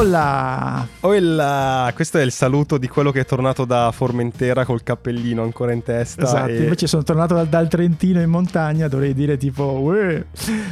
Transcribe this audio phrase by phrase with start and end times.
[0.00, 0.86] Olla!
[1.00, 1.92] Olla!
[1.94, 5.82] Questo è il saluto di quello che è tornato da Formentera col cappellino ancora in
[5.82, 6.22] testa.
[6.22, 9.62] Esatto, e- invece sono tornato dal, dal Trentino in montagna, dovrei dire tipo...
[9.64, 10.24] "Uè".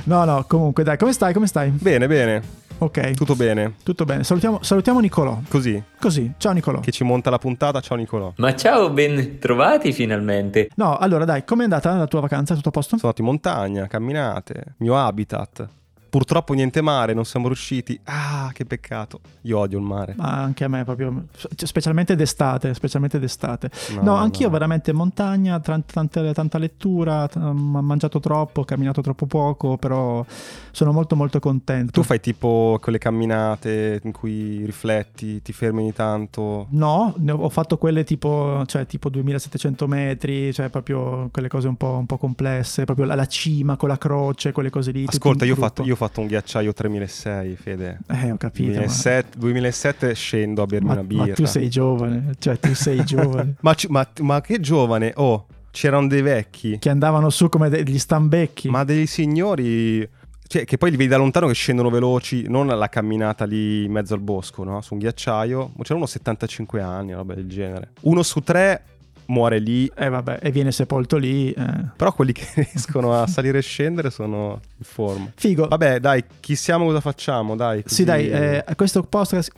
[0.04, 1.34] No, no, comunque dai, come stai?
[1.34, 1.68] Come stai?
[1.68, 2.42] Bene, bene,
[2.78, 3.74] Ok, tutto bene.
[3.82, 4.24] tutto bene.
[4.24, 5.38] Salutiamo, salutiamo Nicolò.
[5.46, 6.80] Così, Così, ciao Nicolò.
[6.80, 7.80] che ci monta la puntata.
[7.80, 8.32] Ciao Nicolò.
[8.36, 10.70] Ma ciao, ben trovati finalmente.
[10.76, 12.54] No, allora dai, com'è andata la tua vacanza?
[12.54, 12.96] Tutto a posto?
[12.96, 15.68] Sono andato in montagna, camminate, mio habitat.
[16.08, 17.98] Purtroppo niente mare, non siamo riusciti.
[18.04, 19.20] Ah, che peccato.
[19.42, 20.14] Io odio il mare.
[20.16, 23.70] Ma anche a me proprio, cioè, specialmente d'estate, specialmente d'estate.
[23.94, 24.52] No, No, anch'io no.
[24.52, 30.24] veramente montagna, tante- tanta lettura, t- ho mangiato troppo, ho camminato troppo poco, però
[30.70, 31.92] sono molto molto contento.
[31.92, 36.66] Tu fai tipo quelle camminate in cui rifletti, ti fermi ogni tanto.
[36.70, 41.96] No, ho fatto quelle tipo, cioè, tipo 2700 metri, cioè proprio quelle cose un po',
[41.98, 45.04] un po' complesse, proprio la, la cima con la croce, quelle cose lì.
[45.06, 47.98] Ascolta, io ho, fatto, io ho fatto un ghiacciaio 3006, Fede.
[48.08, 48.68] Eh, ho capito.
[48.70, 51.26] ma- 2007, 2007 scendo a bermi Ma, una birra.
[51.26, 53.54] ma tu sei giovane, cioè tu sei giovane.
[53.60, 58.68] Ma, ma- ma che giovane, oh, c'erano dei vecchi, che andavano su come degli stambecchi.
[58.70, 60.08] ma dei signori,
[60.46, 63.92] cioè, che poi li vedi da lontano che scendono veloci, non alla camminata lì in
[63.92, 64.80] mezzo al bosco, no?
[64.80, 67.90] Su un ghiacciaio, c'era uno 75 anni, roba del genere.
[68.02, 68.82] Uno su tre
[69.28, 71.52] muore lì, Eh vabbè, e viene sepolto lì.
[71.52, 71.64] eh.
[71.96, 75.30] però quelli che riescono a salire e scendere sono in forma.
[75.34, 75.68] Figo.
[75.68, 77.78] Vabbè, dai, chi siamo, cosa facciamo, dai.
[77.80, 79.52] Sì, così- dai, eh, questo podcast...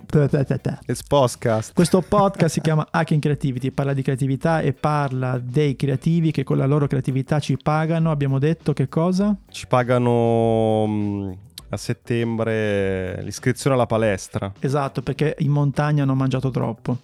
[1.06, 1.72] Podcast.
[1.74, 6.56] Questo podcast si chiama Hacking Creativity, parla di creatività e parla dei creativi che con
[6.56, 8.10] la loro creatività ci pagano.
[8.10, 9.36] Abbiamo detto che cosa?
[9.50, 11.36] Ci pagano mh,
[11.70, 14.52] a settembre l'iscrizione alla palestra.
[14.58, 16.98] Esatto, perché in montagna hanno mangiato troppo.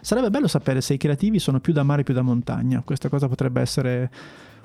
[0.00, 2.82] Sarebbe bello sapere se i creativi sono più da mare più da montagna.
[2.82, 4.10] Questa cosa potrebbe essere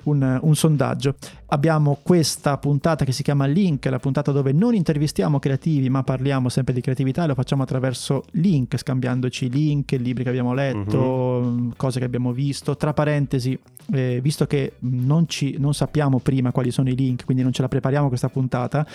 [0.06, 1.14] un, un sondaggio.
[1.48, 6.48] Abbiamo questa puntata che si chiama Link, la puntata dove non intervistiamo creativi, ma parliamo
[6.48, 11.74] sempre di creatività e lo facciamo attraverso link, scambiandoci link, libri che abbiamo letto, mh,
[11.76, 12.76] cose che abbiamo visto.
[12.76, 13.58] Tra parentesi,
[13.92, 17.62] eh, visto che non, ci, non sappiamo prima quali sono i link, quindi non ce
[17.62, 18.86] la prepariamo questa puntata,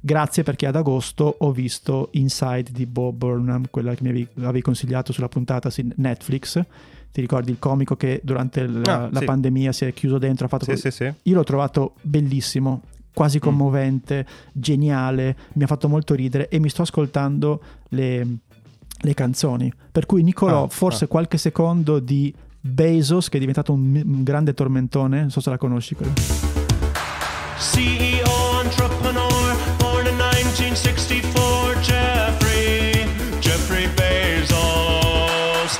[0.00, 4.62] grazie perché ad agosto ho visto Inside di Bob Burnham, quella che mi avevi, avevi
[4.62, 6.64] consigliato sulla puntata su Netflix.
[7.12, 9.24] Ti ricordi il comico che durante la, Ah, la sì.
[9.24, 10.46] pandemia si è chiuso dentro?
[10.46, 11.12] Ha fatto Sì, quel- sì, sì.
[11.22, 12.82] Io l'ho trovato bellissimo,
[13.12, 18.26] quasi commovente, geniale, mi ha fatto molto ridere e mi sto ascoltando le,
[19.00, 19.72] le canzoni.
[19.90, 21.08] Per cui Nicolò, Ah, forse ah.
[21.08, 25.56] qualche secondo di Bezos, che è diventato un, un grande tormentone, non so se la
[25.58, 25.94] conosci.
[25.96, 26.12] quella.
[27.58, 28.97] CEO entrepreneur,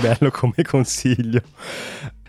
[0.09, 1.43] Bello come consiglio.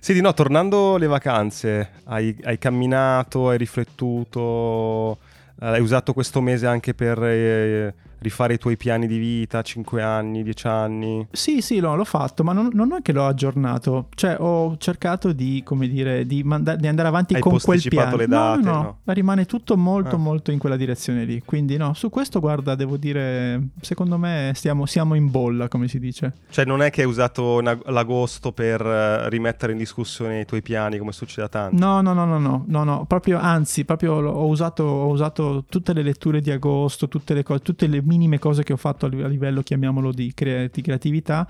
[0.02, 5.20] Senti, no, tornando alle vacanze, hai, hai camminato, hai riflettuto,
[5.62, 10.02] eh, hai usato questo mese anche per eh, rifare i tuoi piani di vita, 5
[10.02, 11.28] anni, 10 anni.
[11.32, 14.08] Sì, sì, no, l'ho fatto, ma non, non è che l'ho aggiornato.
[14.16, 18.16] Cioè, ho cercato di, come dire, di, manda- di andare avanti Hai con quel piano.
[18.16, 18.98] le date, no, no, no?
[19.04, 20.20] ma rimane tutto molto, Ah.
[20.20, 21.42] molto in quella direzione lì.
[21.44, 26.00] Quindi, no, su questo, guarda, devo dire, secondo me stiamo, siamo in bolla, come si
[26.00, 26.34] dice.
[26.50, 30.98] Cioè, non è che hai usato l'agosto per eh, rimettere in discussione i tuoi piani,
[30.98, 31.76] come succede a tanti.
[31.78, 35.94] No, no, no, no, no, no, no, proprio, anzi, proprio ho usato, ho usato tutte
[35.94, 39.10] le letture di agosto, tutte le, cose, tutte le minime cose che ho fatto a
[39.10, 41.48] li- a livello, chiamiamolo, di, crea- di creatività,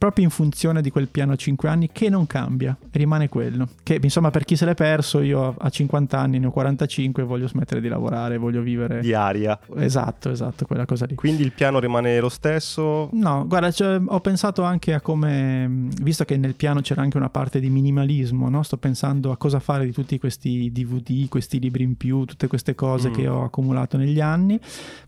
[0.00, 3.68] proprio in funzione di quel piano a 5 anni che non cambia, rimane quello.
[3.82, 7.46] Che insomma, per chi se l'è perso, io a 50 anni, ne ho 45, voglio
[7.46, 9.00] smettere di lavorare, voglio vivere...
[9.00, 9.58] Di aria.
[9.76, 11.16] Esatto, esatto, quella cosa lì.
[11.16, 13.10] Quindi il piano rimane lo stesso.
[13.12, 17.28] No, guarda, cioè, ho pensato anche a come, visto che nel piano c'era anche una
[17.28, 18.62] parte di minimalismo, no?
[18.62, 22.74] sto pensando a cosa fare di tutti questi DVD, questi libri in più, tutte queste
[22.74, 23.12] cose Mm.
[23.12, 24.58] che ho accumulato negli anni.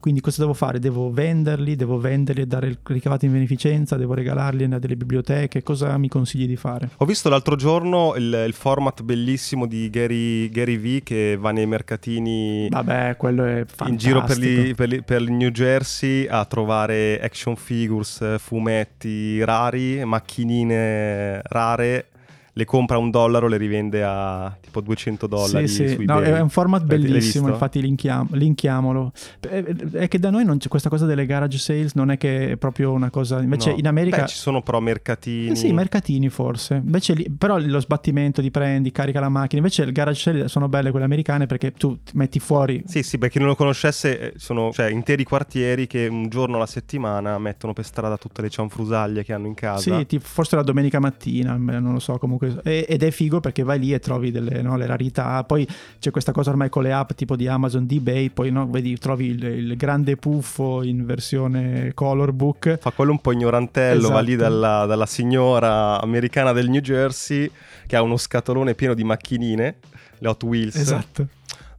[0.00, 0.78] Quindi cosa devo fare?
[0.78, 5.96] Devo venderli, devo venderli e dare il ricavato in beneficenza, devo regalarli delle biblioteche, cosa
[5.96, 6.90] mi consigli di fare?
[6.98, 11.66] Ho visto l'altro giorno il, il format bellissimo di Gary, Gary V che va nei
[11.66, 13.88] mercatini Vabbè, quello è fantastico.
[13.88, 19.42] in giro per, li- per li- per il New Jersey a trovare action figures, fumetti
[19.44, 22.06] rari, macchinine rare.
[22.54, 25.68] Le compra a un dollaro, le rivende a tipo 200 dollari.
[25.68, 29.12] Sì, sì, no, è un format bellissimo, infatti linkiam- linkiamolo.
[29.48, 32.50] Eh, È che da noi non c'è questa cosa delle garage sales, non è che
[32.50, 33.40] è proprio una cosa...
[33.40, 33.76] Invece No.
[33.78, 34.22] in America...
[34.22, 35.48] Beh, ci sono però mercatini.
[35.52, 36.74] Eh sì, mercatini forse.
[36.84, 39.60] Invece lì- però lo sbattimento di prendi, carica la macchina.
[39.62, 42.82] Invece il garage sale sono belle quelle americane perché tu ti metti fuori.
[42.86, 46.56] Sì, sì, per chi non lo conoscesse, eh, sono cioè, interi quartieri che un giorno
[46.56, 49.96] alla settimana mettono per strada tutte le cianfrusaglie che hanno in casa.
[49.98, 53.62] Sì, ti- forse la domenica mattina, non lo so, comunque e- ed è figo perché
[53.62, 55.42] vai lì e trovi delle no, le rarità.
[55.44, 55.66] Poi
[55.98, 58.96] c'è questa cosa ormai con le app tipo di Amazon, di eBay, poi no, vedi,
[58.98, 62.78] trovi il, il grande puffo in versione color book.
[62.78, 64.48] Fa quello un po' ignorantello, va lì Esatto.
[64.50, 67.50] dalla, dalla signora americana del New Jersey
[67.86, 69.76] che ha uno scatolone pieno di macchinine,
[70.18, 70.76] le Hot Wheels.
[70.76, 71.26] Esatto.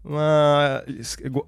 [0.05, 0.83] Ma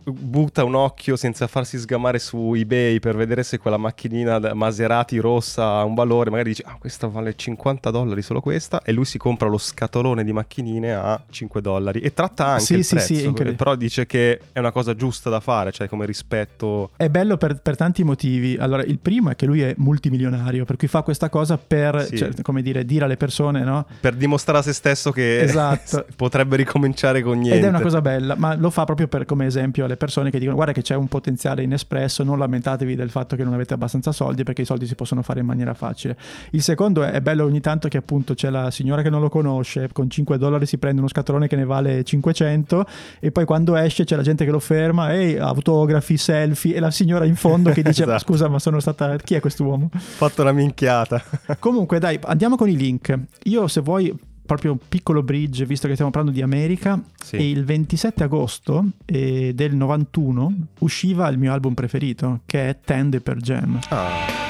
[0.05, 5.77] butta un occhio senza farsi sgamare su eBay per vedere se quella macchinina Maserati rossa
[5.77, 6.29] ha un valore.
[6.29, 8.81] Magari dice, ah, questa vale 50 dollari solo questa.
[8.83, 11.99] E lui si compra lo scatolone di macchinine a 5 dollari.
[11.99, 13.13] E tratta anche Sì, il sì, prezzo.
[13.35, 16.91] sì, però dice che è una cosa giusta da fare, cioè come rispetto.
[16.95, 18.55] È bello per, per tanti motivi.
[18.57, 22.29] Allora, il primo è che lui è multimilionario, per cui fa questa cosa per, cioè,
[22.41, 23.85] come dire, dire alle persone, no?
[23.99, 26.05] Per dimostrare a se stesso che Esatto.
[26.15, 27.57] potrebbe ricominciare con niente.
[27.59, 30.37] Ed è una cosa bella, ma lo fa proprio per, come esempio alle persone che
[30.37, 34.11] dicono guarda che c'è un potenziale inespresso, non lamentatevi del fatto che non avete abbastanza
[34.11, 36.15] soldi perché i soldi si possono fare in maniera facile.
[36.51, 39.29] Il secondo è, è bello ogni tanto che appunto c'è la signora che non lo
[39.29, 42.85] conosce, con 5 dollari si prende uno scatolone che ne vale 500
[43.19, 46.91] e poi quando esce c'è la gente che lo ferma, ehi, autografi, selfie e la
[46.91, 48.19] signora in fondo che dice Esatto.
[48.19, 49.15] scusa ma sono stata...
[49.17, 49.89] chi è quest'uomo?
[49.91, 51.21] Fatto una minchiata.
[51.57, 53.17] Comunque, dai, andiamo con i link.
[53.43, 54.13] Io, se vuoi,
[54.45, 57.35] proprio un piccolo bridge, visto che stiamo parlando di America, Sì.
[57.37, 63.21] e il 27 agosto eh, del 91 usciva il mio album preferito, che è Tende
[63.21, 63.79] per Jam.
[63.89, 64.43] Ah.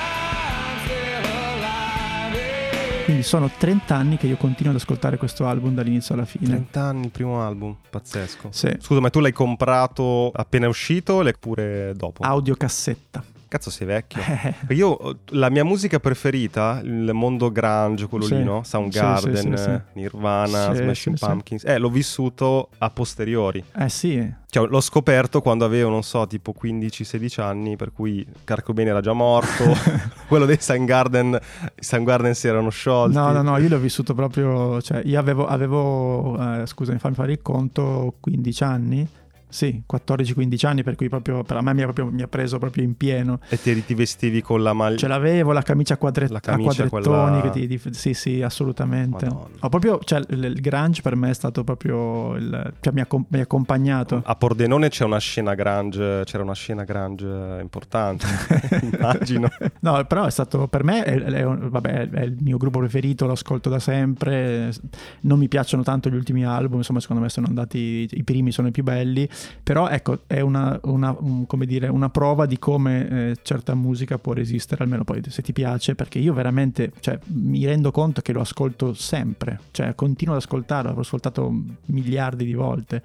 [3.05, 6.47] Quindi sono 30 anni che io continuo ad ascoltare questo album dall'inizio alla fine.
[6.47, 8.49] 30 anni, il primo album, pazzesco.
[8.51, 8.75] Sì.
[8.79, 12.23] Scusa, ma tu l'hai comprato appena uscito o l'hai pure dopo?
[12.23, 13.23] Audiocassetta.
[13.55, 14.21] Cazzo, sei vecchio.
[14.67, 18.35] Eh, Io, la mia musica preferita, il mondo grunge, quello Sì.
[18.35, 18.63] lì, no?
[18.63, 19.79] Soundgarden, Sì, sì.
[19.93, 21.17] Nirvana, Smashing.
[21.17, 21.63] Pumpkins.
[21.63, 23.63] Eh, l'ho vissuto a posteriori.
[23.77, 28.87] eh sì, Cioè, l'ho scoperto quando avevo, non so, tipo 15-16 anni, per cui Carcobain
[28.89, 29.63] era già morto.
[30.27, 31.39] quello dei Soundgarden,
[31.79, 33.15] i Soundgarden si erano sciolti.
[33.15, 37.31] No, no, no, io l'ho vissuto proprio, cioè io avevo, avevo eh, scusami, fammi fare
[37.33, 39.07] il conto, 15 anni,
[39.55, 42.57] sì, 14-15 anni, per cui proprio, per a me mi ha, proprio- mi ha preso
[42.57, 43.39] proprio in pieno.
[43.47, 44.97] E ti, ti vestivi con la maglia.
[44.97, 48.13] Ce l'avevo, la camicia a, quadre- La a camicia quadrettoni, quella- che ti- di- sì,
[48.13, 49.25] sì, assolutamente.
[49.27, 53.07] Ho proprio, cioè, il, il grunge per me è stato proprio, il, cioè mi ha,
[53.09, 54.21] mi ha accompagnato.
[54.25, 58.25] A Pordenone c'è una scena grunge, c'era una scena grunge importante,
[58.91, 59.47] immagino.
[59.79, 63.31] No, però è stato per me, è, è vabbè, è il mio gruppo preferito, lo
[63.31, 64.73] ascolto da sempre.
[65.21, 68.05] Non mi piacciono tanto gli ultimi album, insomma, secondo me sono andati.
[68.11, 69.27] I primi sono i più belli.
[69.63, 74.33] Però ecco, è una, una- un- dire, una prova di come eh, certa musica può
[74.33, 78.41] resistere, almeno poi se ti piace, perché io veramente cioè, mi rendo conto che lo
[78.41, 81.51] ascolto sempre, cioè continuo ad ascoltarlo, l'ho ascoltato
[81.85, 83.01] miliardi di volte.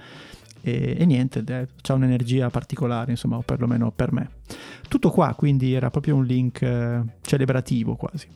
[0.62, 1.42] E, e niente,
[1.86, 4.28] ha un'energia particolare, insomma, o perlomeno per me.
[4.88, 8.28] Tutto qua, quindi era proprio un link eh, celebrativo quasi.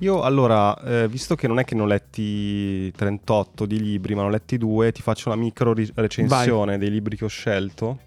[0.00, 4.22] Io allora, eh, visto che non è che ne ho letti 38 di libri, ma
[4.22, 8.00] ne ho letti due, ti faccio una micro ri- recensione dei libri che ho scelto.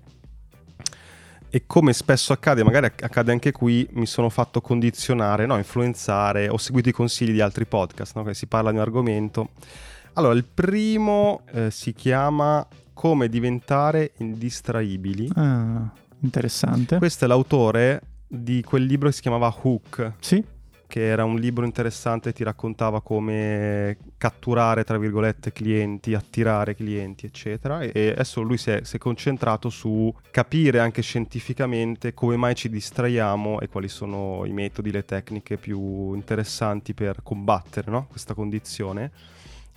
[1.49, 6.49] E come spesso accade, magari acc- accade anche qui, mi sono fatto condizionare, no, influenzare,
[6.49, 9.51] ho seguito i consigli di altri podcast, no, che si parla di un argomento.
[10.13, 15.29] Allora, il primo eh, si chiama Come diventare indistraibili.
[15.35, 15.89] Ah,
[16.19, 16.97] interessante.
[16.97, 20.43] Questo è l'autore di quel libro che si chiamava Hook, Sì,
[20.87, 27.81] che era un libro interessante, ti raccontava come catturare, tra virgolette, clienti, attirare clienti, eccetera.
[27.81, 32.69] E adesso lui si è, si è concentrato su capire anche scientificamente come mai ci
[32.69, 38.07] distraiamo e quali sono i metodi, le tecniche più interessanti per combattere no?
[38.09, 39.11] questa condizione.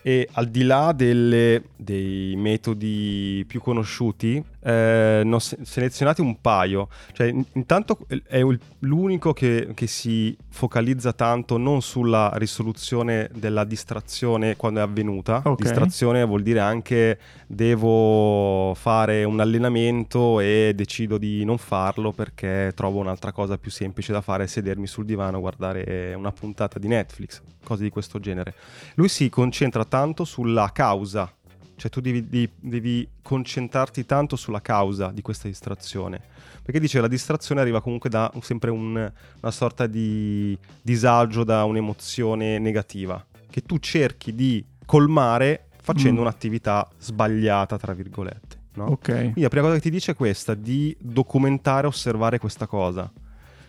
[0.02, 6.40] E al di là delle- dei metodi più conosciuti, eh, ne ho se- selezionati un
[6.40, 6.88] paio.
[7.12, 8.42] Cioè, in- intanto è
[8.80, 15.42] l'unico che, che si focalizza tanto non sulla risoluzione della distrazione quando è avvenuta.
[15.44, 15.60] Ok.
[15.60, 22.98] Distrazione vuol dire anche devo fare un allenamento e decido di non farlo perché trovo
[22.98, 27.40] un'altra cosa più semplice da fare, sedermi sul divano a guardare una puntata di Netflix,
[27.64, 28.54] cose di questo genere.
[28.94, 31.32] Lui si concentra tanto sulla causa,
[31.80, 36.20] cioè tu devi, devi- devi concentrarti tanto sulla causa di questa distrazione.
[36.62, 39.10] Perché dice la distrazione arriva comunque da sempre un-
[39.40, 46.24] una sorta di disagio, da un'emozione negativa, che tu cerchi di colmare facendo Mm.
[46.24, 48.58] un'attività sbagliata, tra virgolette.
[48.74, 48.84] no?
[48.88, 49.00] ok.
[49.12, 53.10] Quindi la prima cosa che ti dice è questa, di documentare, osservare questa cosa.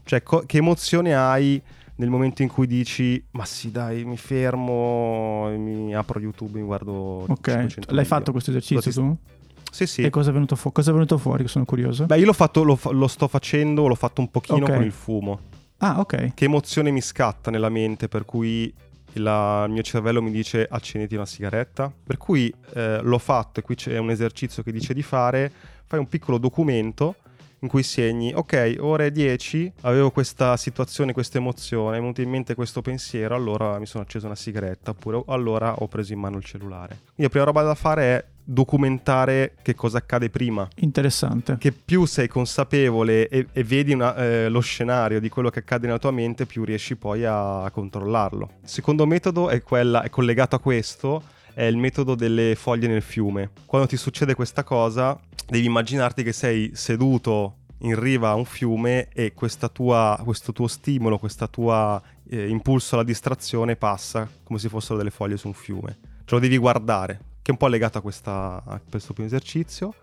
[0.04, 1.62] Cioè, co- che emozione hai
[2.02, 6.92] nel momento in cui dici, ma sì dai, mi fermo, mi apro YouTube, mi guardo...
[7.28, 9.16] Ok, 500 l'hai video." fatto questo esercizio tu?
[9.72, 10.02] Sì, sì.
[10.02, 11.44] E cosa è, venuto fu- cosa è venuto fuori?
[11.44, 12.06] Che sono curioso.
[12.08, 14.74] Beh, io l'ho fatto, lo, lo sto facendo, l'ho fatto un pochino Ok.
[14.74, 15.40] con il fumo.
[15.78, 16.34] ah, ok.
[16.34, 18.74] Che emozione mi scatta nella mente per cui
[19.14, 21.92] la- il mio cervello mi dice accenditi una sigaretta.
[22.04, 25.52] Per cui eh, l'ho fatto e qui c'è un esercizio che dice di fare,
[25.86, 27.16] fai un piccolo documento
[27.62, 32.56] in cui segni, ok, ore 10, avevo questa situazione, questa emozione, è venuto in mente
[32.56, 36.44] questo pensiero, allora mi sono acceso una sigaretta, oppure allora ho preso in mano il
[36.44, 36.98] cellulare.
[36.98, 40.68] Quindi la prima roba da fare è documentare che cosa accade prima.
[40.78, 41.58] Interessante.
[41.60, 45.86] Che più sei consapevole e, e vedi una- eh, lo scenario di quello che accade
[45.86, 48.50] nella tua mente, più riesci poi a, a controllarlo.
[48.64, 51.22] Il secondo metodo è, quella, è collegato a questo,
[51.54, 53.52] è il metodo delle foglie nel fiume.
[53.66, 59.10] Quando ti succede questa cosa, devi immaginarti che sei seduto in riva a un fiume
[59.14, 59.34] e
[59.72, 65.38] tua- questo tuo stimolo, questo tuo impulso alla distrazione passa come se fossero delle foglie
[65.38, 65.98] su un fiume.
[66.26, 69.94] Ce lo devi guardare, che è un po' legato a, questa- a questo primo esercizio.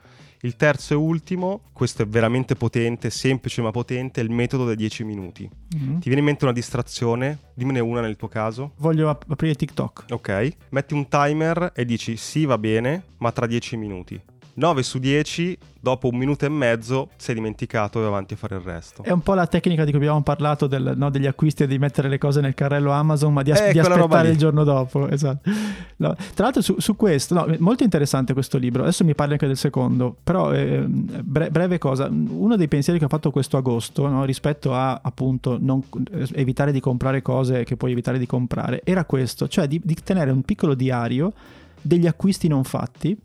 [0.43, 4.77] Il terzo e ultimo, questo è veramente potente, semplice ma potente, è il metodo dei
[4.77, 5.49] 10 minuti.
[5.75, 5.99] Mhm.
[5.99, 7.39] Ti viene in mente una distrazione?
[7.55, 8.73] Dimmene una nel tuo caso.
[8.77, 10.05] Voglio ap- aprire TikTok.
[10.11, 14.21] Ok, metti un timer e dici sì va bene, ma tra 10 minuti.
[14.59, 18.57] 9 su 10, dopo un minuto e mezzo sei dimenticato e vai avanti a fare
[18.57, 19.05] il resto.
[19.05, 21.79] È un po' la tecnica di cui abbiamo parlato del- no, degli acquisti e di
[21.79, 25.09] mettere le cose nel carrello Amazon, ma di, as- Eh, di aspettare il giorno dopo.
[25.09, 25.49] Esatto.
[25.99, 28.83] No, tra l'altro, su, su questo, no, molto interessante questo libro.
[28.83, 32.09] Adesso mi parli anche del secondo, però eh, bre- breve cosa.
[32.11, 35.83] Uno dei pensieri che ho fatto questo agosto no, rispetto a appunto non-
[36.35, 40.33] evitare di comprare cose che puoi evitare di comprare era questo, cioè di, di tenere
[40.33, 41.33] un piccolo diario
[41.89, 43.17] degli acquisti non fatti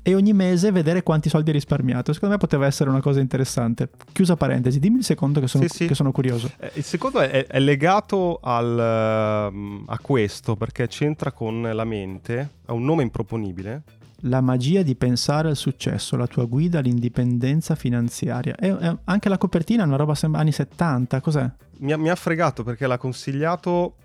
[0.00, 2.12] e ogni mese vedere quanti soldi hai risparmiato.
[2.12, 3.88] Secondo me poteva essere una cosa interessante.
[4.12, 5.86] Chiusa parentesi, dimmi il secondo che sono, Sì, sì.
[5.86, 6.50] che sono curioso.
[6.60, 12.50] Eh, Il secondo è, è legato al, ehm, a questo perché c'entra con la mente,
[12.66, 13.82] ha un nome improponibile.
[14.26, 18.54] La magia di pensare al successo, la tua guida all'indipendenza finanziaria.
[18.54, 21.50] E, e anche la copertina è una roba sembra anni 70, cos'è?
[21.78, 23.96] Mi ha, mi ha fregato perché l'ha consigliato,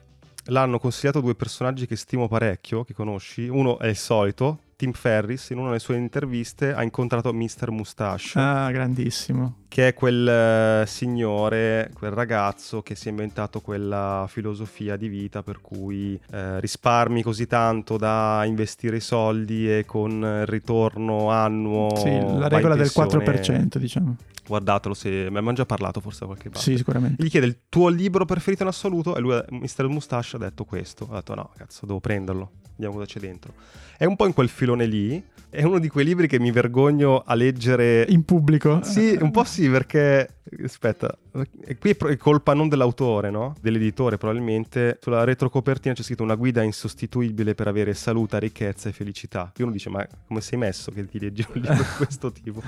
[0.48, 3.48] l'hanno consigliato due personaggi che stimo parecchio, che conosci.
[3.48, 7.72] Uno è il solito, Tim Ferris, in una delle sue interviste ha incontrato Mr.
[7.72, 8.38] Mustache.
[8.38, 9.63] Ah, grandissimo.
[9.67, 15.41] che è quel eh, signore, quel ragazzo che si è inventato quella filosofia di vita
[15.41, 21.96] per cui eh, risparmi così tanto da investire i soldi e con il ritorno annuo.
[21.96, 23.63] sì, la regola del pensione.
[23.65, 24.15] 4%, diciamo.
[24.46, 26.69] Guardatelo se mi abbiamo già parlato forse da qualche parte.
[26.69, 27.24] Sì, sicuramente.
[27.24, 29.88] Gli chiede il tuo libro preferito in assoluto e lui, Mr.
[29.88, 31.07] Mustache, ha detto questo.
[31.10, 32.51] Ha detto no, cazzo, devo prenderlo.
[32.77, 33.53] Vediamo cosa c'è dentro.
[33.98, 35.22] È un po' in quel filone lì.
[35.57, 38.83] È uno di quei libri che mi vergogno a leggere In pubblico?
[38.83, 41.17] sì, un po' sì, perché aspetta,
[41.65, 43.55] e qui è colpa non dell'autore, no?
[43.59, 44.99] Dell'editore, probabilmente.
[45.01, 49.51] Sulla retrocopertina c'è scritto una guida insostituibile per avere salute, ricchezza e felicità.
[49.57, 52.61] E uno dice, ma come sei messo che ti leggi un libro di questo tipo?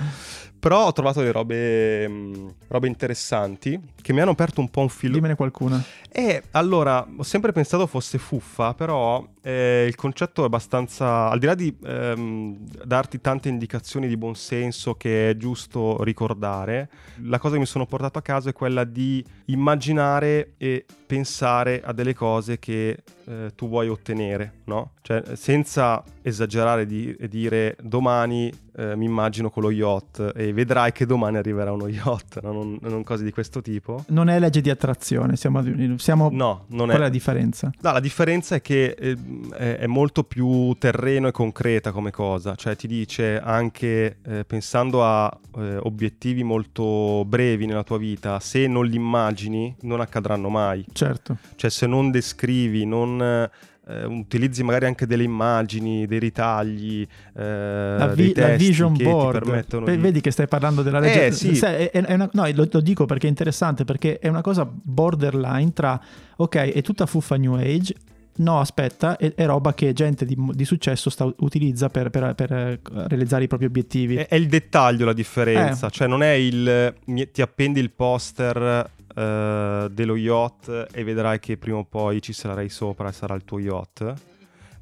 [0.58, 4.88] Però ho trovato delle robe, mh, robe interessanti che mi hanno aperto un po' un
[4.88, 5.14] filo.
[5.14, 5.82] Dimmene qualcuna.
[6.10, 11.46] E allora, ho sempre pensato fosse fuffa, però eh, il concetto è abbastanza, al di
[11.46, 16.88] là di ehm, darti tante indicazioni di buon senso che è giusto ricordare,
[17.22, 21.92] la cosa che mi sono portato a caso è quella di immaginare e pensare a
[21.92, 24.92] delle cose che eh, tu vuoi ottenere, no?
[25.02, 30.92] Cioè, senza esagerare di, e dire domani eh, mi immagino con lo yacht e vedrai
[30.92, 32.52] che domani arriverà uno yacht, no?
[32.52, 34.04] non, non cose di questo tipo.
[34.08, 35.62] Non è legge di attrazione, siamo...
[35.98, 36.98] siamo No, non Qual è è.
[36.98, 37.70] la differenza?
[37.80, 39.16] No, la differenza è che eh,
[39.56, 45.04] è, è molto più terreno e concreta come cosa, cioè ti dice anche eh, pensando
[45.04, 50.84] a eh, obiettivi molto brevi nella tua vita, se non li immagini non accadranno mai,
[50.92, 51.36] Certo.
[51.56, 53.48] cioè se non descrivi, non
[53.90, 57.06] eh, utilizzi magari anche delle immagini, dei ritagli,
[57.36, 59.38] eh, La, vi- la vision che board.
[59.38, 60.02] ti permettono Beh, di...
[60.02, 61.26] Vedi che stai parlando della legge.
[61.26, 61.54] Eh, sì.
[61.54, 64.68] Sai, è- è una- no, lo, lo dico perché è interessante, perché è una cosa
[64.70, 66.00] borderline tra,
[66.36, 67.94] ok, è tutta fuffa new age,
[68.36, 72.52] no, aspetta, è, è roba che gente di, di successo sta, utilizza per, per- per,
[72.52, 74.16] eh, realizzare i propri obiettivi.
[74.16, 75.90] È, è il dettaglio la differenza, Eh.
[75.90, 81.56] cioè non è il mi- ti appendi il poster eh, dello yacht e vedrai che
[81.56, 84.12] prima o poi ci sarai sopra e sarà il tuo yacht,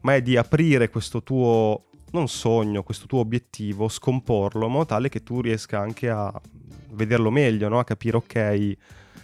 [0.01, 5.09] ma è di aprire questo tuo non sogno, questo tuo obiettivo, scomporlo in modo tale
[5.09, 6.33] che tu riesca anche a
[6.91, 7.79] vederlo meglio, no?
[7.79, 8.77] a capire ok,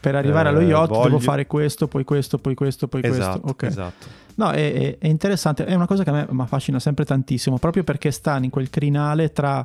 [0.05, 3.41] per arrivare eh, allo yacht devo voglio- fare questo, poi questo, poi questo, poi esatto,
[3.41, 3.49] questo.
[3.51, 3.63] Ok.
[3.63, 4.07] esatto.
[4.37, 7.85] No, è- è interessante, è una cosa che a me mi affascina sempre tantissimo, proprio
[7.85, 9.65] perché sta in quel crinale tra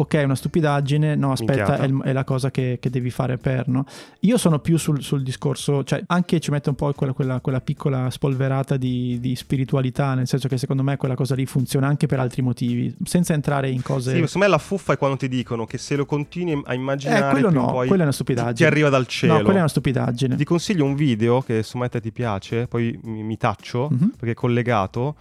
[0.00, 3.36] ok, è una stupidaggine, no, aspetta, è, il- è la cosa che, che devi fare
[3.36, 3.84] per, no?
[4.20, 7.60] Io sono più sul, sul discorso, cioè anche ci mette un po' quella, quella- quella
[7.60, 12.06] piccola spolverata di, di spiritualità, nel senso che secondo me quella cosa lì funziona anche
[12.06, 14.10] per altri motivi, senza entrare in cose...
[14.12, 17.26] Sì, secondo me la fuffa è quando ti dicono che se lo continui a immaginare
[17.26, 18.54] eh, quello no, poi quella è una ti, stupidaggine.
[18.54, 19.32] ti arriva dal cielo.
[19.34, 20.36] No, quella è una stupidaggine.
[20.36, 24.12] Ti consiglio un video che insomma a te ti piace, poi mi, mi taccio Mhm.
[24.16, 25.16] perché è collegato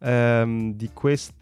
[0.00, 1.32] ehm, di questo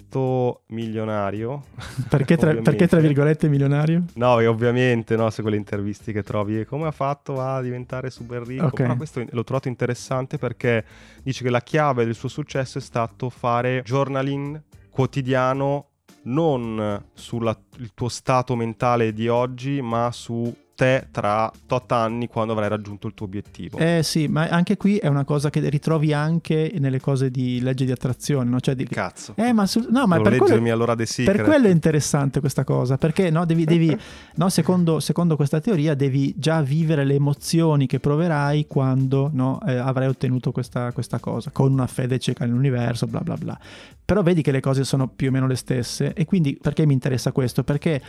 [0.68, 1.64] milionario.
[2.08, 4.04] Perché tra, perché tra virgolette milionario?
[4.14, 8.42] No, e ovviamente, no, se quelle interviste che trovi, come ha fatto a diventare super
[8.42, 8.66] ricco.
[8.66, 8.74] Ok.
[8.74, 10.84] Però questo l'ho trovato interessante perché
[11.22, 15.88] dice che la chiave del suo successo è stato fare journaling quotidiano
[16.24, 17.56] non sul
[17.94, 23.14] tuo stato mentale di oggi, ma su te tra tot anni quando avrai raggiunto il
[23.14, 23.78] tuo obiettivo.
[23.78, 27.84] Eh sì, ma anche qui è una cosa che ritrovi anche nelle cose di legge
[27.84, 28.60] di attrazione, no?
[28.60, 28.84] Cioè di...
[28.86, 29.34] Cazzo.
[29.36, 32.98] Eh, ma, su- no, ma per quello, leggermi allora per quello è interessante questa cosa,
[32.98, 33.96] perché no, devi, devi-
[34.34, 39.76] no, secondo, secondo questa teoria devi già vivere le emozioni che proverai quando no, eh,
[39.76, 43.58] avrai ottenuto questa, questa cosa, con una fede cieca nell'universo, bla bla bla.
[44.04, 46.92] Però vedi che le cose sono più o meno le stesse e quindi perché mi
[46.92, 47.64] interessa questo?
[47.64, 48.02] Perché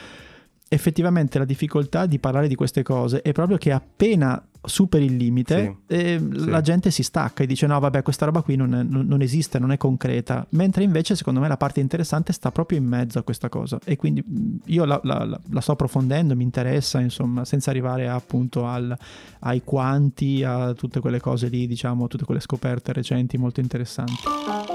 [0.68, 5.78] effettivamente la difficoltà di parlare di queste cose è proprio che appena superi il limite
[5.86, 6.46] eh, sì.
[6.50, 9.60] la gente si stacca e dice no vabbè questa roba qui non, è- non- esiste,
[9.60, 13.22] non è concreta mentre invece secondo me la parte interessante sta proprio in mezzo a
[13.24, 17.46] questa cosa e quindi mh, io la, la- la- la sto approfondendo, mi interessa insomma
[17.46, 18.98] senza arrivare appunto al-
[19.42, 24.75] ai quanti, a tutte quelle cose lì diciamo, tutte quelle scoperte recenti molto interessanti.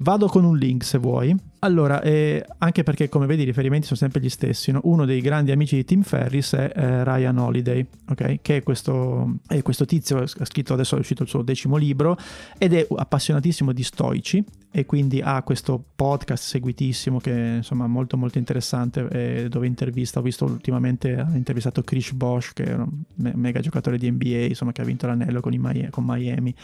[0.00, 1.34] Vado con un link se vuoi.
[1.60, 4.80] Allora, eh, anche perché come vedi i riferimenti sono sempre gli stessi, no?
[4.84, 8.38] uno dei grandi amici di Tim Ferris è eh, Ryan Holiday, ok?
[8.40, 12.16] Che è questo, è questo tizio, ha scritto adesso è uscito il suo decimo libro
[12.58, 18.16] ed è appassionatissimo di stoici e quindi ha questo podcast seguitissimo che è insomma molto
[18.16, 22.88] molto interessante eh, dove intervista, ho visto ultimamente, ha intervistato Chris Bosch che è un
[23.16, 26.54] me- mega giocatore di NBA, insomma che ha vinto l'anello con, i con Miami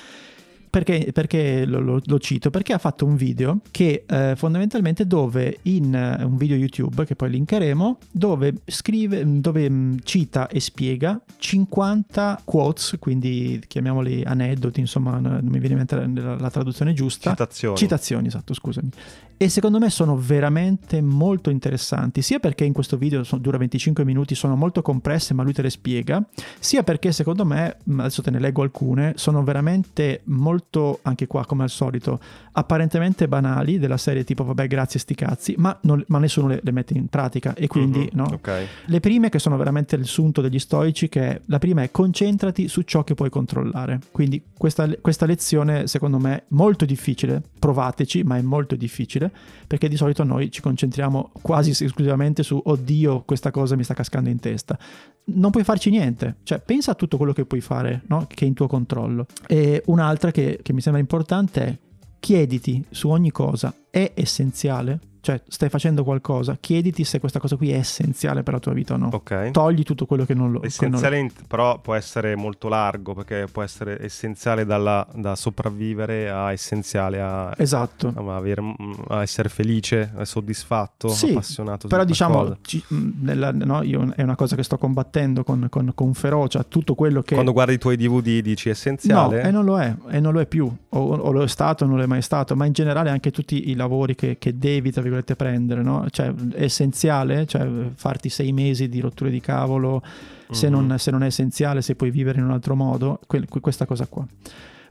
[0.75, 2.51] perché, perché lo, lo- lo cito?
[2.51, 7.15] Perché ha fatto un video che eh, fondamentalmente dove in eh, un video YouTube che
[7.15, 15.21] poi linkeremo, dove scrive, dove mh, cita e spiega 50 quotes, quindi chiamiamoli aneddoti, insomma,
[15.21, 17.31] non mi viene in mente la, la traduzione giusta.
[17.31, 17.77] Citazioni.
[17.77, 18.89] Citazioni, esatto, scusami.
[19.37, 24.35] E secondo me sono veramente molto interessanti, sia perché in questo video dura 25 minuti,
[24.35, 26.25] sono molto compresse, ma lui te le spiega,
[26.59, 31.45] sia perché secondo me, mh, adesso te ne leggo alcune, sono veramente molto, anche qua
[31.45, 32.21] come al solito,
[32.53, 36.71] apparentemente banali, della serie tipo vabbè grazie sti cazzi, ma, non- ma nessuno le, le
[36.71, 38.67] mette in pratica e quindi Mhm, no, Ok.
[38.87, 42.69] le prime che sono veramente il sunto degli stoici, che è, la prima è concentrati
[42.69, 43.99] su ciò che puoi controllare.
[44.13, 49.24] Quindi questa, questa lezione secondo me è molto difficile, provateci, ma è molto difficile,
[49.67, 54.29] perché di solito noi ci concentriamo quasi esclusivamente su oddio questa cosa mi sta cascando
[54.29, 54.79] in testa.
[55.27, 58.27] Non puoi farci niente, cioè pensa a tutto quello che puoi fare, no?
[58.29, 59.27] che è in tuo controllo.
[59.47, 61.79] E un'altra che, che mi sembra importante è
[62.21, 64.99] chiediti su ogni cosa, è essenziale?
[65.25, 68.93] Cioè stai facendo qualcosa, chiediti se questa cosa qui è essenziale per la tua vita
[68.93, 69.53] o no Ok.
[69.53, 73.47] togli tutto quello che non lo non- Essenziale, in- però può essere molto largo perché
[73.51, 78.75] può essere essenziale dalla- da sopravvivere a essenziale a, esatto a avere-
[79.09, 81.89] a essere felice, soddisfatto, Sì, appassionato.
[81.89, 85.93] però diciamo ci- mh, nella- no, io è una cosa che sto combattendo con, con-
[85.95, 89.43] con ferocia tutto quello che Quando guardi i tuoi DVD dici no essenziale?
[89.43, 91.87] e non lo è e non lo è più o, o lo è stato o
[91.87, 94.91] non lo è mai stato ma in generale anche tutti i lavori che, che devi
[94.91, 96.07] tra virgolette prendere no?
[96.11, 100.03] cioè è essenziale cioè farti sei mesi di rotture di cavolo
[100.51, 100.87] se, Mhm.
[100.87, 103.87] non, se non è essenziale se puoi vivere in un altro modo que- que- questa
[103.87, 104.27] cosa qua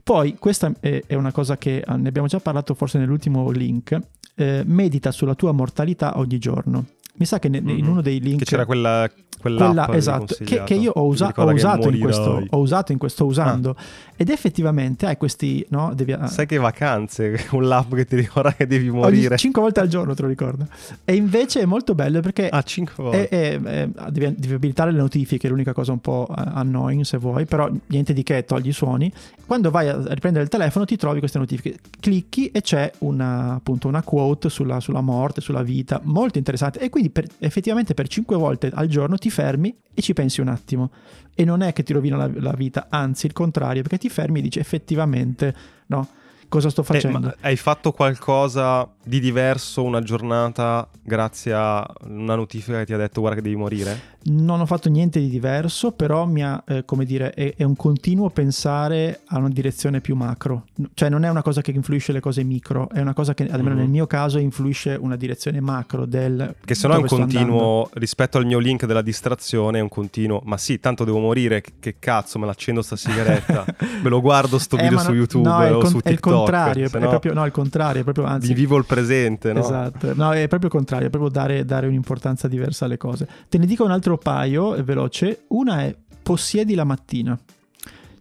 [0.04, 3.98] poi questa è, una cosa che ah, ne abbiamo già parlato forse nell'ultimo link
[4.36, 6.86] eh, medita sulla tua mortalità ogni giorno.
[7.18, 7.88] Mi sa che ne- in Mhm.
[7.88, 9.08] uno dei link Che c'era quella,
[9.52, 12.02] quella, che esatto, che, che io ho, usa- ho che usato in morirai.
[12.02, 13.76] questo, ho usato in questo usando
[14.16, 18.66] ed effettivamente hai questi, no, devi, Sai che vacanze, con l'app che ti ricorda che
[18.68, 19.38] devi ogni morire.
[19.38, 20.66] 5 volte al giorno te lo ricordo.
[21.06, 23.30] E invece è molto bello perché Ah, 5 è- volte.
[23.30, 27.46] è- è- devi, devi abilitare le notifiche, è l'unica cosa un po' annoying se vuoi,
[27.46, 29.12] però niente di che, togli i suoni.
[29.46, 33.88] Quando vai a riprendere il telefono ti trovi queste notifiche, clicchi e c'è una, appunto
[33.88, 36.80] una quote sulla, sulla morte, sulla vita, molto interessante.
[36.80, 40.48] E quindi per- effettivamente per 5 volte al giorno ti fermi e ci pensi un
[40.48, 40.92] attimo.
[41.36, 44.40] E non è che ti rovina la, la vita, anzi il contrario, perché ti fermi
[44.40, 45.54] e dici effettivamente
[45.88, 46.08] no,
[46.54, 47.20] cosa sto Eh, facendo.
[47.20, 52.98] ma hai fatto qualcosa di diverso una giornata grazie a una notifica che ti ha
[52.98, 54.12] detto guarda che devi morire?
[54.26, 57.76] Non ho fatto niente di diverso, però mi ha, eh, come dire, è, è un
[57.76, 60.64] continuo pensare a una direzione più macro.
[60.94, 63.72] Cioè non è una cosa che influisce le cose micro, è una cosa che almeno
[63.76, 63.82] Mhm.
[63.82, 66.56] nel mio caso influisce una direzione macro del...
[66.64, 67.38] Che se no è un sto andando.
[67.40, 71.62] continuo, rispetto al mio link della distrazione, è un continuo, ma sì, tanto devo morire,
[71.80, 73.66] che, cazzo, me l'accendo sta sigaretta,
[74.02, 76.10] me lo guardo sto Eh, video ma su no- YouTube no, o con- su è
[76.10, 76.43] il TikTok.
[76.44, 78.48] Contrario, è no proprio, no, il contrario, è proprio anzi...
[78.48, 79.60] vi vivo il presente, no?
[79.60, 83.28] Esatto, no, è proprio il contrario, è proprio dare, dare un'importanza diversa alle cose.
[83.50, 85.46] Te ne dico un altro paio, è veloce.
[85.50, 87.38] Una è possiedi la mattina.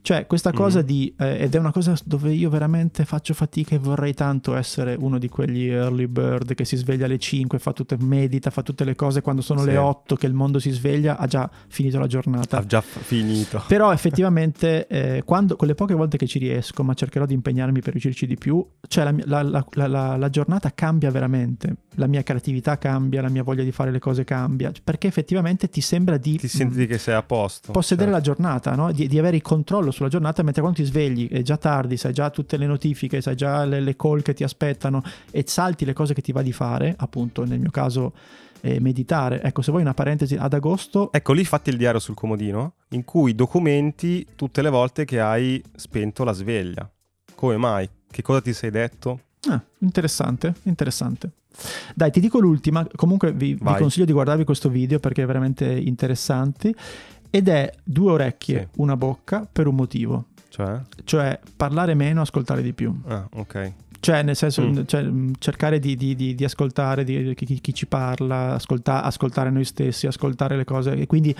[0.02, 0.84] Cioè, questa cosa Mhm.
[0.84, 4.96] di, eh, ed è una cosa dove io veramente faccio fatica e vorrei tanto essere
[4.98, 8.82] uno di quegli early bird che si sveglia alle 5, fa tutte, medita, fa tutte
[8.84, 9.66] le cose quando sono Sì.
[9.66, 12.58] le 8 che il mondo si sveglia, ha già finito la giornata.
[12.58, 13.62] Ha già finito.
[13.68, 17.80] Però effettivamente, eh, quando, con le poche volte che ci riesco, ma cercherò di impegnarmi
[17.80, 22.76] per riuscirci di più, cioè la, la- la- la- giornata cambia veramente, la mia creatività
[22.76, 26.48] cambia, la mia voglia di fare le cose cambia, perché effettivamente ti sembra di Ti
[26.48, 27.70] senti che sei a posto.
[27.70, 28.28] possedere certo.
[28.28, 28.90] la giornata, no?
[28.90, 32.12] di, di avere il controllo sulla giornata, mentre quando ti svegli è già tardi, sai
[32.12, 35.92] già tutte le notifiche, sai già le, le call che ti aspettano e salti le
[35.92, 38.12] cose che ti va di fare, appunto nel mio caso
[38.62, 39.42] eh, meditare.
[39.42, 43.04] Ecco, se vuoi una parentesi, ad agosto Ecco lì fatti il diario sul comodino in
[43.04, 46.88] cui documenti tutte le volte che hai spento la sveglia.
[47.34, 47.88] Come mai?
[48.10, 49.20] Che cosa ti sei detto?
[49.48, 51.32] Ah, interessante, interessante.
[51.94, 55.66] Dai, ti dico l'ultima, comunque vi, vi consiglio di guardarvi questo video perché è veramente
[55.66, 56.74] interessante
[57.34, 58.80] ed è due orecchie, Sì.
[58.82, 60.80] una bocca per un motivo, Cioè?
[61.04, 62.94] cioè parlare meno, ascoltare di più.
[63.06, 63.72] Ah, ok.
[64.00, 64.82] Cioè, nel senso, Mm.
[64.84, 69.64] cioè, mh, cercare di, di- di- di ascoltare chi- chi ci parla, ascolta- ascoltare noi
[69.64, 70.92] stessi, ascoltare le cose.
[70.94, 71.34] E quindi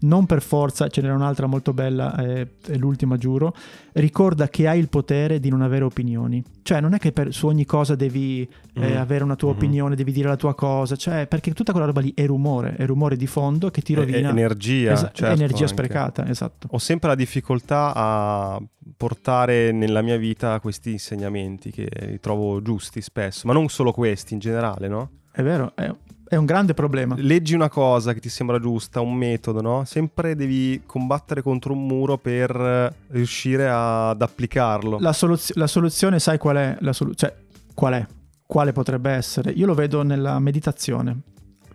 [0.00, 3.54] non per forza, ce n'era un'altra molto bella, eh, è l'ultima giuro,
[3.92, 6.42] ricorda che hai il potere di non avere opinioni.
[6.62, 8.96] Cioè, non è che per, su ogni cosa devi eh, Mm.
[8.98, 9.56] avere una tua Mhm.
[9.56, 12.86] opinione, devi dire la tua cosa, cioè, perché tutta quella roba lì è rumore, è
[12.86, 14.30] rumore di fondo che ti È- è rovina.
[14.30, 15.66] energia, Esa- certo, energia anche.
[15.68, 16.68] sprecata, esatto.
[16.70, 18.62] Ho sempre la difficoltà a
[18.96, 24.34] portare nella mia vita questi insegnamenti che li trovo giusti spesso, ma non solo questi,
[24.34, 25.10] in generale, no?
[25.32, 25.92] È vero, è,
[26.30, 27.16] è un grande problema.
[27.18, 29.84] Leggi una cosa che ti sembra giusta, un metodo, no?
[29.84, 34.98] Sempre devi combattere contro un muro per riuscire a- ad applicarlo.
[35.00, 36.76] La, soluz- la soluzione, sai qual è?
[36.82, 37.34] La solu- cioè,
[37.74, 38.06] qual è?
[38.46, 39.50] Quale potrebbe essere?
[39.50, 41.18] Io lo vedo nella meditazione.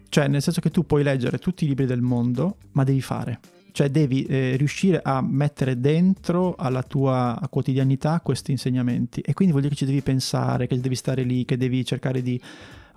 [0.08, 3.40] Cioè, nel senso che tu puoi leggere tutti i libri del mondo, ma devi fare.
[3.74, 9.20] Cioè, devi eh, riuscire a mettere dentro alla tua quotidianità questi insegnamenti.
[9.20, 12.22] E quindi vuol dire che ci devi pensare, che devi stare lì, che devi cercare
[12.22, 12.40] di,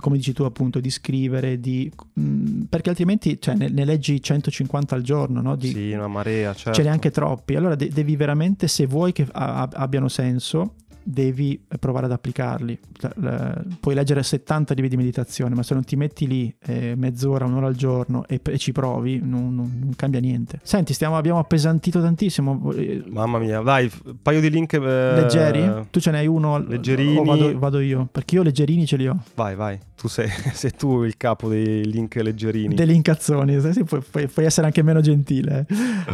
[0.01, 1.91] come dici tu appunto, di scrivere, di...
[2.15, 5.57] mh, perché altrimenti cioè, ne, ne leggi 150 al giorno, no?
[5.57, 6.73] Di, Sì, una marea, certo.
[6.79, 7.55] ce n'è anche troppi.
[7.57, 10.75] Allora de- devi veramente, se vuoi che a- a- abbiano senso,
[11.11, 12.79] devi provare ad applicarli.
[13.17, 17.47] La- puoi leggere 70 libri di meditazione, ma se non ti metti lì eh, mezz'ora,
[17.47, 20.59] un'ora al giorno e, e ci provi, non, non- non cambia niente.
[20.63, 22.73] Senti, stiamo- abbiamo appesantito tantissimo.
[22.75, 24.75] Eh, Mamma mia, dai, un paio di link.
[24.75, 25.87] eh, Leggeri?
[25.91, 26.59] Tu ce n'hai uno?
[26.59, 27.17] leggerini.
[27.17, 28.07] O vado, vado io?
[28.13, 29.17] Perché io leggerini ce li ho.
[29.35, 32.75] Vai, vai, tu sei, sei tu il capo dei link leggerini.
[32.75, 35.67] Degli incazzoni, sì, puoi, puoi- puoi essere anche meno gentile.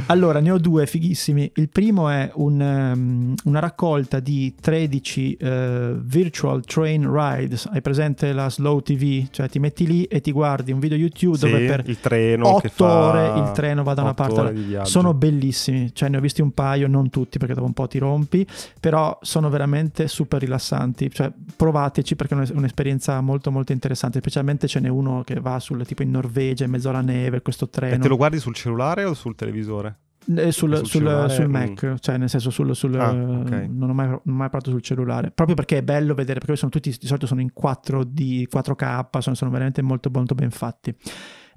[0.07, 1.50] Allora, ne ho due fighissimi.
[1.57, 4.54] Il primo è un, um, una raccolta di
[4.88, 7.66] 13 eh, virtual train rides.
[7.70, 9.27] Hai presente la slow TV?
[9.31, 12.57] Cioè ti metti lì e ti guardi un video YouTube Sì, dove per il treno
[12.59, 14.88] che 8 fa ore il treno va da una parte ore alla- di viaggio.
[14.90, 17.99] Sono bellissimi, cioè ne ho visti un paio, non tutti perché dopo un po' ti
[17.99, 18.47] rompi,
[18.81, 21.11] però sono veramente super rilassanti.
[21.11, 25.59] Cioè provateci perché è un- un'esperienza molto molto interessante, specialmente ce n'è uno che va
[25.61, 28.03] sul tipo in Norvegia in mezzo alla neve, questo E treno.
[28.03, 29.97] te lo guardi sul cellulare o sul televisore?
[30.37, 31.51] Eh, sul, sul sul- sul mm.
[31.53, 33.67] Mac, cioè nel senso sul, sul- Ah, ok.
[33.69, 36.57] non, ho mai, non ho mai provato sul cellulare, proprio perché è bello vedere, perché
[36.57, 40.95] sono tutti di solito sono in 4D, 4K, sono, sono veramente molto molto ben fatti.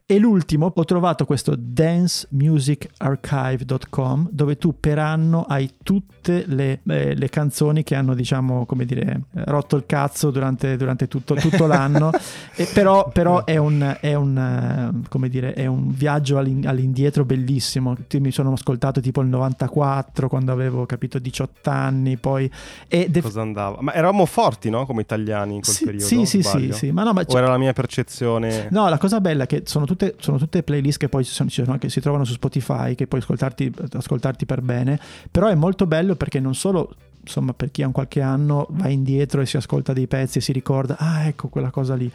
[0.10, 7.28] E l'ultimo, ho trovato questo dancemusicarchive.com dove tu per anno hai tutte le, eh, le
[7.28, 12.12] canzoni che hanno, diciamo, come dire, eh, rotto il cazzo durante, durante tutto, tutto l'anno.
[12.56, 17.26] E però, però è, un, è, un, eh, come dire, è un viaggio all'in- all'indietro
[17.26, 17.98] bellissimo.
[18.18, 22.50] Mi sono ascoltato tipo il 94 quando avevo capito 18 anni, poi...
[22.88, 23.82] E de- Cosa andava?
[23.82, 24.86] Ma eravamo forti, no?
[24.86, 26.06] Come italiani in quel sì, periodo?
[26.06, 28.70] sì, sì, sì, sì, ma no, ma O era la mia percezione?
[28.72, 31.72] No, la cosa bella è che sono tutte, sono tutte playlist che poi sono, sono
[31.72, 36.16] anche, si trovano su Spotify, che puoi ascoltarti, ascoltarti per bene, però è molto bello
[36.16, 39.92] perché non solo insomma per chi ha un qualche anno va indietro e si ascolta
[39.92, 42.10] dei pezzi e si ricorda ah ecco quella cosa lì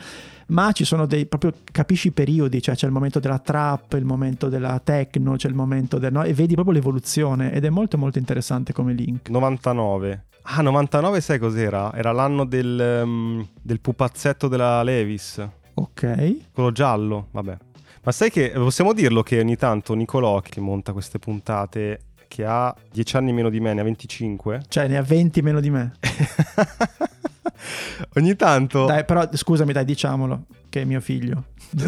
[0.46, 4.06] ma ci sono dei proprio capisci i periodi cioè c'è il momento della trap il
[4.06, 6.22] momento della techno c'è il momento del no?
[6.22, 10.24] e vedi proprio l'evoluzione ed è molto molto interessante come link 99.
[10.44, 11.92] Ah, 99 sai cos'era?
[11.94, 15.46] Era l'anno del, ehm, del pupazzetto della Levis.
[15.74, 17.56] ok Quello giallo, vabbè.
[18.04, 22.74] Ma sai che possiamo dirlo che ogni tanto Nicolò che monta queste puntate che ha
[22.90, 24.62] 10 anni meno di me, ne ha 25.
[24.68, 25.92] cioè ne ha 20 meno di me
[28.16, 31.44] ogni tanto dai però scusami dai diciamolo che è mio figlio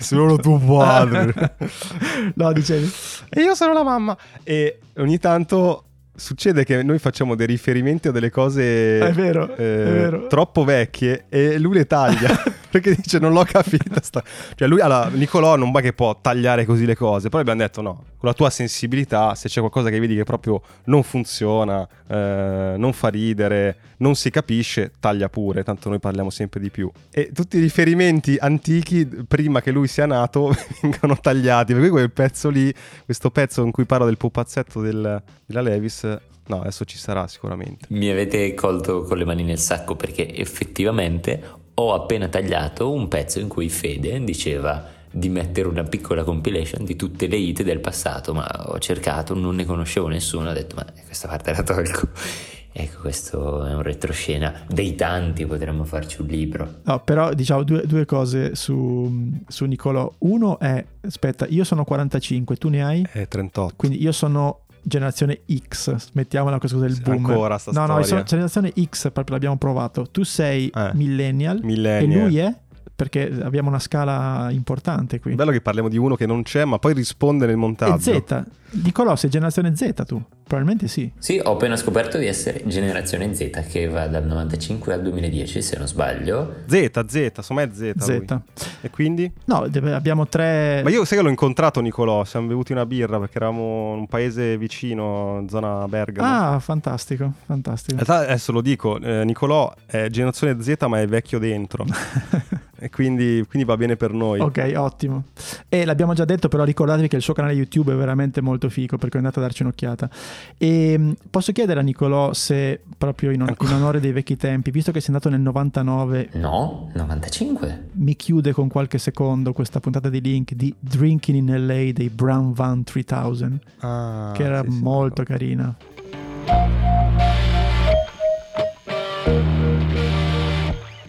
[0.00, 1.56] solo tuo padre.
[2.34, 2.90] no dicevi
[3.30, 8.10] e io sono la mamma e ogni tanto succede che noi facciamo dei riferimenti a
[8.10, 10.26] delle cose È vero, è eh, vero.
[10.26, 12.42] troppo vecchie e lui le taglia
[12.80, 14.24] perché dice non l'ho capita sta-".
[14.56, 17.80] cioè lui allora, Nicolò non va che può tagliare così le cose poi abbiamo detto
[17.80, 22.74] no con la tua sensibilità se c'è qualcosa che vedi che proprio non funziona eh,
[22.76, 27.30] non fa ridere non si capisce taglia pure tanto noi parliamo sempre di più e
[27.32, 32.74] tutti i riferimenti antichi prima che lui sia nato vengono tagliati perché quel pezzo lì
[33.04, 36.02] questo pezzo in cui parlo del pupazzetto del- della Levis
[36.46, 41.62] no adesso ci sarà sicuramente Mi avete colto con le mani nel sacco perché effettivamente
[41.74, 46.96] ho appena tagliato un pezzo in cui Fede diceva di mettere una piccola compilation di
[46.96, 50.84] tutte le hit del passato, ma ho cercato, non ne conoscevo nessuno, ho detto ma
[51.06, 52.08] questa parte la tolgo.
[52.76, 56.80] Ecco, questo è un retroscena dei tanti, potremmo farci un libro.
[56.82, 60.12] No, però diciamo due, due cose su, su Nicolò.
[60.18, 63.06] Uno è, aspetta, io sono 45, tu ne hai?
[63.12, 67.24] è 38 Quindi io sono generazione X, mettiamola questa cosa del boom.
[67.24, 68.06] ancora sta no, no, storia.
[68.06, 70.06] sono generazione X, proprio l'abbiamo provato.
[70.10, 70.90] Tu sei Eh.
[70.94, 72.20] millennial, Millennial.
[72.20, 72.54] e lui è?
[72.96, 75.34] Perché abbiamo una scala importante qui.
[75.34, 77.98] Bello che parliamo di uno che non c'è, ma poi risponde nel E montaggio.
[77.98, 78.44] Z,
[78.82, 80.20] Nicolò sei generazione Z tu?
[80.44, 81.10] Probabilmente sì.
[81.18, 85.78] Sì, ho appena scoperto di essere generazione Z che va dal 95 al 2010 se
[85.78, 86.62] non sbaglio.
[86.66, 87.80] Z, Z, insomma è Z.
[87.80, 88.24] lui.
[88.24, 88.38] Z.
[88.82, 89.30] E quindi?
[89.46, 90.82] No, abbiamo tre...
[90.82, 94.06] Ma io sai che l'ho incontrato Nicolò, siamo bevuti una birra perché eravamo in un
[94.06, 96.54] paese vicino, zona Bergamo.
[96.54, 97.98] Ah, fantastico, fantastico.
[97.98, 101.86] In realtà adesso lo dico, eh, Nicolò è generazione Z ma è vecchio dentro.
[102.84, 104.40] e quindi, quindi va bene per noi.
[104.40, 105.24] Ok, ottimo.
[105.70, 108.98] E l'abbiamo già detto, però ricordatevi che il suo canale YouTube è veramente molto figo
[108.98, 110.10] perché andate a darci un'occhiata.
[110.58, 114.70] E mh, posso chiedere a Nicolò se proprio in, on- in onore dei vecchi tempi,
[114.70, 117.88] visto che sei andato nel 99, No, 95.
[117.92, 122.52] mi chiude con qualche secondo questa puntata di link di Drinking in LA dei Brown
[122.52, 125.32] Van 3000, Ah, che era sì, sì, molto ricordo.
[125.32, 127.03] carina.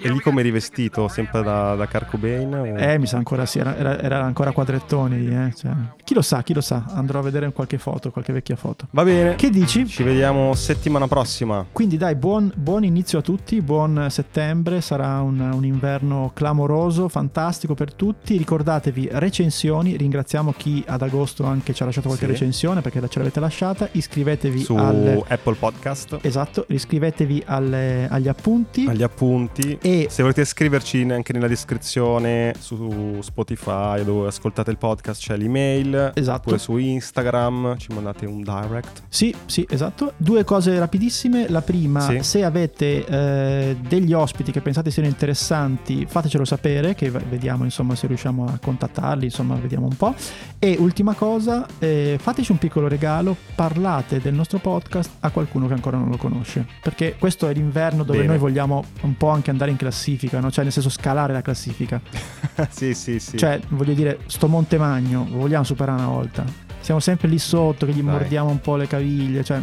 [0.06, 1.08] E lì come rivestito?
[1.08, 2.54] Sempre da, da Kurt Cobain?
[2.54, 5.18] o- Eh, mi sa ancora sì, era, era- era ancora quadrettoni.
[5.20, 5.72] lì, Eh, cioè.
[6.04, 6.84] Chi lo sa, chi lo sa.
[6.94, 8.86] Andrò a vedere qualche foto, qualche vecchia foto.
[8.91, 9.34] Va bene.
[9.36, 9.88] Che dici?
[9.88, 11.65] Ci vediamo settimana prossima.
[11.72, 17.74] Quindi dai, buon, buon inizio a tutti, buon settembre, sarà un, un inverno clamoroso, fantastico
[17.74, 18.38] per tutti.
[18.38, 22.32] Ricordatevi recensioni, ringraziamo chi ad agosto anche ci ha lasciato qualche Sì.
[22.32, 23.88] recensione perché ce l'avete lasciata.
[23.91, 25.24] Iscrivetevi Su al...
[25.28, 26.20] Apple Podcast.
[26.22, 28.86] Esatto, iscrivetevi alle- agli appunti.
[28.88, 35.21] agli appunti E se volete scriverci anche nella descrizione su Spotify dove ascoltate il podcast
[35.21, 36.38] c'è l'email Esatto.
[36.39, 40.13] oppure su Instagram ci mandate un direct Sì, sì, esatto.
[40.17, 41.47] Due cose rapidissime.
[41.49, 42.19] La prima, Sì.
[42.23, 48.08] se avete eh, degli ospiti che pensate siano interessanti, fatecelo sapere, che vediamo insomma se
[48.08, 50.13] riusciamo a contattarli, insomma vediamo un po'.
[50.60, 55.73] E ultima cosa, eh, fateci un piccolo regalo, parlate del nostro podcast a qualcuno che
[55.73, 58.29] ancora non lo conosce, perché questo è l'inverno dove Bene.
[58.31, 60.50] noi vogliamo un po' anche andare in classifica, no?
[60.52, 62.02] cioè nel senso scalare la classifica.
[62.69, 66.43] sì sì sì Cioè, voglio dire, sto Monte Magno, lo vogliamo superare una volta.
[66.80, 68.12] Siamo sempre lì sotto che gli Dai.
[68.12, 69.60] mordiamo un po' le caviglie, cioè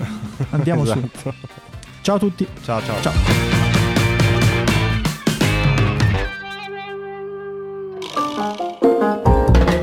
[0.50, 0.98] andiamo su.
[0.98, 1.34] Esatto.
[2.02, 2.46] Ciao a tutti.
[2.62, 3.61] ciao ciao Ciao.